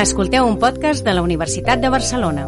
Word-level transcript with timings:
Escolteu 0.00 0.46
un 0.48 0.54
podcast 0.56 1.04
de 1.04 1.12
la 1.12 1.20
Universitat 1.20 1.76
de 1.82 1.88
Barcelona. 1.92 2.46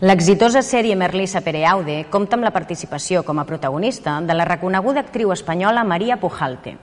L'exitosa 0.00 0.62
sèrie 0.64 0.96
Merlissa 0.96 1.42
Pereaude 1.44 2.06
compta 2.08 2.38
amb 2.38 2.46
la 2.48 2.54
participació 2.54 3.20
com 3.26 3.36
a 3.36 3.44
protagonista 3.44 4.14
de 4.24 4.36
la 4.38 4.46
reconeguda 4.48 5.02
actriu 5.04 5.34
espanyola 5.34 5.84
Maria 5.84 6.16
Pujalte. 6.22 6.78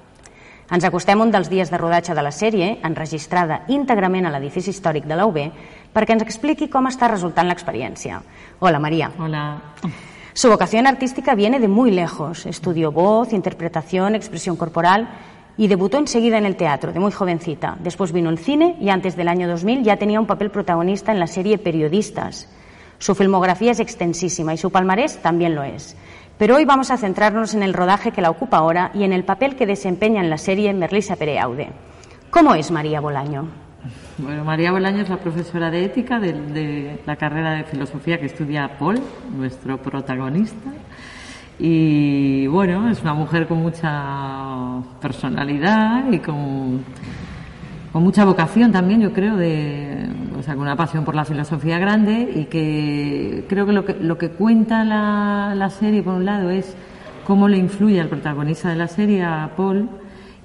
Ens 0.69 0.85
acostem 0.85 1.23
un 1.25 1.33
dels 1.33 1.49
dies 1.49 1.71
de 1.73 1.79
rodatge 1.81 2.13
de 2.13 2.21
la 2.21 2.35
sèrie, 2.35 2.75
enregistrada 2.85 3.63
íntegrament 3.73 4.29
a 4.29 4.35
l'edifici 4.35 4.69
històric 4.69 5.09
de 5.09 5.17
la 5.17 5.25
UB, 5.25 5.41
perquè 5.97 6.13
ens 6.13 6.27
expliqui 6.27 6.69
com 6.69 6.85
està 6.85 7.09
resultant 7.09 7.49
l'experiència. 7.49 8.21
Hola, 8.59 8.77
María. 8.77 9.09
Hola. 9.17 9.47
Su 10.37 10.49
vocación 10.49 10.85
artística 10.85 11.33
viene 11.33 11.59
de 11.59 11.67
muy 11.67 11.89
lejos. 11.89 12.45
Estudió 12.45 12.91
voz, 12.91 13.33
interpretación, 13.33 14.13
expresión 14.13 14.55
corporal 14.55 15.09
y 15.57 15.67
debutó 15.67 15.97
enseguida 15.97 16.37
en 16.37 16.45
el 16.45 16.55
teatro, 16.55 16.93
de 16.93 16.99
muy 16.99 17.11
jovencita. 17.11 17.75
Después 17.79 18.11
vino 18.11 18.29
el 18.29 18.37
cine 18.37 18.77
y 18.79 18.89
antes 18.89 19.15
del 19.15 19.29
año 19.29 19.47
2000 19.47 19.81
ya 19.81 19.97
tenía 19.97 20.19
un 20.19 20.27
papel 20.27 20.51
protagonista 20.51 21.11
en 21.11 21.19
la 21.19 21.25
serie 21.25 21.57
Periodistas. 21.57 22.47
Su 22.99 23.15
filmografía 23.15 23.71
es 23.71 23.79
extensísima 23.79 24.53
y 24.53 24.57
su 24.57 24.69
palmarés 24.69 25.17
también 25.23 25.55
lo 25.55 25.63
es. 25.63 25.97
Pero 26.37 26.57
hoy 26.57 26.65
vamos 26.65 26.91
a 26.91 26.97
centrarnos 26.97 27.55
en 27.55 27.63
el 27.63 27.73
rodaje 27.73 28.11
que 28.11 28.21
la 28.21 28.29
ocupa 28.29 28.57
ahora 28.57 28.91
y 28.93 29.05
en 29.05 29.13
el 29.13 29.25
papel 29.25 29.55
que 29.55 29.65
desempeña 29.65 30.21
en 30.21 30.29
la 30.29 30.37
serie 30.37 30.71
Merlisa 30.71 31.15
Pereaude. 31.15 31.69
¿Cómo 32.29 32.53
es 32.53 32.69
María 32.69 33.01
Bolaño? 33.01 33.66
Bueno, 34.19 34.43
María 34.43 34.71
Bolaño 34.71 35.03
es 35.03 35.09
la 35.09 35.17
profesora 35.17 35.69
de 35.69 35.85
ética 35.85 36.19
de, 36.19 36.99
la 37.05 37.15
carrera 37.17 37.51
de 37.51 37.65
filosofía 37.65 38.19
que 38.19 38.25
estudia 38.25 38.79
Paul, 38.79 38.99
nuestro 39.37 39.79
protagonista. 39.79 40.71
Y 41.59 42.47
bueno, 42.47 42.89
es 42.89 42.99
una 43.03 43.13
mujer 43.13 43.47
con 43.47 43.59
mucha 43.59 44.81
personalidad 44.99 46.11
y 46.11 46.17
con, 46.17 46.83
con 47.93 48.01
mucha 48.03 48.25
vocación 48.25 48.71
también, 48.71 49.01
yo 49.01 49.13
creo, 49.13 49.35
de, 49.37 50.09
o 50.35 50.41
sea, 50.41 50.55
con 50.55 50.63
una 50.63 50.75
pasión 50.75 51.05
por 51.05 51.13
la 51.13 51.23
filosofía 51.23 51.77
grande 51.77 52.31
y 52.35 52.45
que 52.45 53.45
creo 53.47 53.67
que 53.67 53.73
lo 53.73 53.85
que, 53.85 53.93
lo 53.93 54.17
que 54.17 54.31
cuenta 54.31 54.83
la, 54.83 55.53
la 55.55 55.69
serie, 55.69 56.01
por 56.01 56.15
un 56.15 56.25
lado, 56.25 56.49
es 56.49 56.75
cómo 57.27 57.47
le 57.47 57.57
influye 57.57 58.01
al 58.01 58.07
protagonista 58.07 58.69
de 58.69 58.77
la 58.77 58.87
serie, 58.87 59.23
a 59.23 59.51
Paul, 59.55 59.87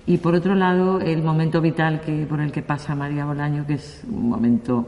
y 0.07 0.19
por 0.19 0.35
otro 0.35 0.55
lado 0.55 1.01
el 1.01 1.23
momento 1.23 1.61
vital 1.61 2.01
que, 2.01 2.27
por 2.27 2.41
el 2.41 2.51
que 2.51 2.63
pasa 2.63 2.95
María 2.95 3.25
Bolaño, 3.25 3.67
que 3.67 3.75
es 3.75 4.03
un 4.09 4.29
momento 4.29 4.87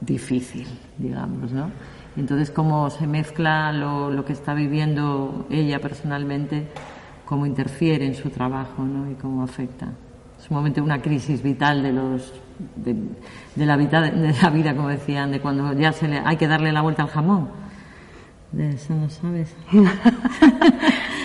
difícil, 0.00 0.66
digamos, 0.98 1.52
¿no? 1.52 1.70
Entonces, 2.16 2.50
cómo 2.50 2.88
se 2.88 3.06
mezcla 3.06 3.72
lo, 3.72 4.10
lo 4.10 4.24
que 4.24 4.32
está 4.32 4.54
viviendo 4.54 5.46
ella 5.50 5.78
personalmente, 5.80 6.66
cómo 7.26 7.44
interfiere 7.44 8.06
en 8.06 8.14
su 8.14 8.30
trabajo, 8.30 8.82
¿no? 8.84 9.10
Y 9.10 9.14
cómo 9.14 9.42
afecta. 9.42 9.88
Es 10.38 10.50
un 10.50 10.56
momento 10.56 10.82
una 10.82 11.00
crisis 11.00 11.42
vital 11.42 11.82
de 11.82 11.92
los 11.92 12.32
de, 12.76 12.96
de 13.54 13.66
la 13.66 13.76
vida, 13.76 14.00
de 14.02 14.34
la 14.42 14.50
vida, 14.50 14.74
como 14.74 14.88
decían, 14.88 15.30
de 15.30 15.40
cuando 15.40 15.72
ya 15.74 15.92
se 15.92 16.08
le, 16.08 16.18
hay 16.18 16.36
que 16.36 16.48
darle 16.48 16.72
la 16.72 16.80
vuelta 16.80 17.02
al 17.02 17.08
jamón. 17.08 17.48
De 18.52 18.70
eso 18.70 18.94
no 18.94 19.08
sabes. 19.10 19.54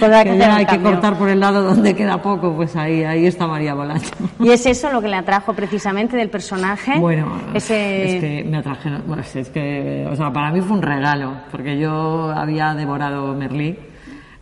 Pues 0.02 0.11
hay 0.11 0.23
que 0.31 0.38
ya 0.39 0.55
hay 0.55 0.66
que 0.66 0.80
cortar 0.81 1.16
por 1.16 1.30
el 1.30 1.39
lado 1.39 1.61
donde 1.61 1.95
queda 1.95 2.19
poco, 2.19 2.55
pues 2.55 2.75
ahí, 2.75 3.03
ahí 3.03 3.28
está 3.28 3.45
María 3.45 3.75
Bolaño. 3.75 4.02
¿Y 4.39 4.50
es 4.50 4.66
eso 4.66 4.91
lo 4.91 5.00
que 5.00 5.08
le 5.08 5.16
atrajo 5.16 5.53
precisamente 5.53 6.17
del 6.17 6.31
personaje? 6.31 6.97
Bueno, 6.97 7.31
Ese... 7.53 8.16
es 8.16 8.19
que 8.19 8.44
me 8.50 8.58
atraje, 8.58 8.89
bueno, 9.05 9.22
es 9.22 9.50
que, 9.50 10.08
o 10.09 10.16
sea, 10.16 10.33
para 10.33 10.50
mí 10.52 10.59
fue 10.61 10.75
un 10.75 10.81
regalo, 10.81 11.33
porque 11.52 11.78
yo 11.78 12.31
había 12.36 12.73
devorado 12.73 13.35
Merlí, 13.35 13.78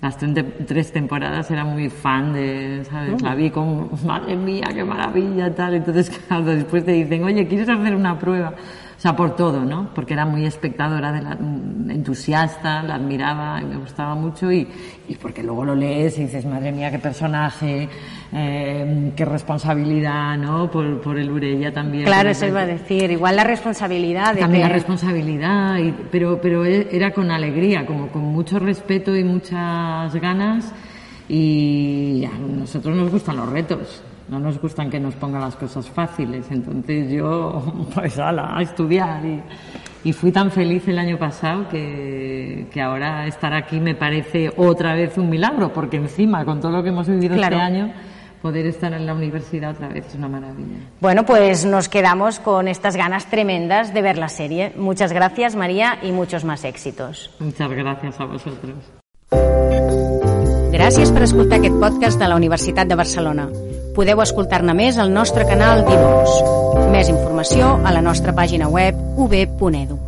las 0.01 0.17
tres 0.17 0.93
temporadas, 0.93 1.51
era 1.51 1.65
muy 1.65 1.89
fan 1.89 2.31
de, 2.31 2.85
¿sabes? 2.89 3.21
La 3.21 3.35
vi 3.35 3.49
como, 3.49 3.89
madre 4.05 4.37
mía, 4.37 4.69
qué 4.73 4.85
maravilla, 4.85 5.53
tal, 5.53 5.73
entonces, 5.73 6.09
claro, 6.27 6.45
después 6.45 6.85
te 6.85 6.93
dicen, 6.93 7.21
oye, 7.25 7.45
¿quieres 7.47 7.67
hacer 7.67 7.95
una 7.95 8.17
prueba? 8.17 8.53
O 8.97 9.01
sea, 9.01 9.15
por 9.15 9.35
todo, 9.35 9.63
¿no? 9.65 9.89
Porque 9.93 10.13
era 10.13 10.25
muy 10.25 10.45
espectadora, 10.45 11.11
de 11.11 11.21
la, 11.21 11.35
mm, 11.35 11.88
entusiasta, 11.99 12.81
la 12.83 12.95
admiraba 12.95 13.61
y 13.61 13.65
me 13.65 13.77
gustaba 13.77 14.15
mucho 14.15 14.51
y, 14.51 14.67
y 15.07 15.15
porque 15.15 15.43
luego 15.43 15.65
lo 15.65 15.75
lees 15.75 16.17
y 16.17 16.23
dices, 16.23 16.45
madre 16.45 16.71
mía, 16.71 16.89
qué 16.91 16.99
personaje, 16.99 17.87
eh, 18.33 19.11
qué 19.15 19.25
responsabilidad, 19.25 20.37
¿no? 20.37 20.69
Por, 20.71 21.01
por 21.01 21.17
el 21.19 21.29
Urella 21.29 21.71
también. 21.73 22.05
Claro, 22.05 22.29
eso 22.29 22.45
iba 22.47 22.61
a 22.61 22.65
decir. 22.65 23.11
Igual 23.11 23.35
la 23.35 23.43
responsabilidad 23.43 24.33
de 24.33 24.39
también 24.41 24.63
que- 24.63 24.69
la 24.69 24.73
responsabilidad, 24.73 25.77
y- 25.77 25.93
pero, 26.11 26.39
pero 26.41 26.65
e- 26.65 26.87
era 26.91 27.11
con 27.11 27.29
alegría, 27.31 27.85
como 27.85 28.07
con 28.07 28.23
mucho 28.23 28.57
respeto 28.59 29.15
y 29.15 29.23
muchas 29.23 30.13
ganas. 30.15 30.73
Y 31.27 32.25
a 32.25 32.31
nosotros 32.39 32.95
nos 32.95 33.11
gustan 33.11 33.37
los 33.37 33.47
retos, 33.49 34.01
no 34.29 34.39
nos 34.39 34.59
gustan 34.59 34.89
que 34.89 34.99
nos 34.99 35.13
pongan 35.15 35.41
las 35.41 35.55
cosas 35.55 35.87
fáciles. 35.87 36.47
Entonces 36.49 37.11
yo, 37.11 37.61
pues 37.93 38.17
ala, 38.17 38.57
a 38.57 38.61
estudiar. 38.63 39.23
Y, 39.25 39.39
y 40.03 40.13
fui 40.13 40.31
tan 40.31 40.49
feliz 40.51 40.87
el 40.87 40.97
año 40.97 41.17
pasado 41.17 41.67
que, 41.69 42.67
que 42.71 42.81
ahora 42.81 43.27
estar 43.27 43.53
aquí 43.53 43.79
me 43.79 43.95
parece 43.95 44.49
otra 44.55 44.93
vez 44.95 45.17
un 45.17 45.29
milagro, 45.29 45.73
porque 45.73 45.97
encima, 45.97 46.45
con 46.45 46.59
todo 46.61 46.71
lo 46.71 46.83
que 46.83 46.89
hemos 46.89 47.07
vivido 47.07 47.35
Claro. 47.35 47.57
este 47.57 47.65
año, 47.65 47.93
poder 48.41 48.65
estar 48.67 48.93
en 48.93 49.05
la 49.05 49.13
universidad 49.13 49.71
otra 49.71 49.89
vez 49.89 50.05
es 50.07 50.15
una 50.15 50.29
maravilla. 50.29 50.77
Bueno, 51.01 51.25
pues 51.25 51.65
nos 51.65 51.89
quedamos 51.89 52.39
con 52.39 52.69
estas 52.69 52.95
ganas 52.95 53.25
tremendas 53.29 53.93
de 53.93 54.01
ver 54.01 54.17
la 54.17 54.29
serie. 54.29 54.71
Muchas 54.77 55.11
gracias, 55.11 55.55
María, 55.57 55.97
y 56.01 56.13
muchos 56.13 56.45
más 56.45 56.63
éxitos. 56.63 57.31
Muchas 57.39 57.69
gracias 57.69 58.17
a 58.19 58.25
vosotros. 58.25 58.75
Gràcies 60.71 61.11
per 61.11 61.23
escoltar 61.25 61.59
aquest 61.59 61.75
podcast 61.81 62.19
de 62.21 62.27
la 62.29 62.35
Universitat 62.37 62.87
de 62.87 62.95
Barcelona. 62.95 63.49
Podeu 63.95 64.21
escoltar-ne 64.23 64.75
més 64.77 64.99
al 65.01 65.11
nostre 65.13 65.47
canal 65.49 65.83
d'Ivox. 65.87 66.37
Més 66.93 67.09
informació 67.11 67.75
a 67.83 67.95
la 67.95 68.05
nostra 68.05 68.35
pàgina 68.37 68.69
web 68.69 68.95
ub.edu. 69.17 69.99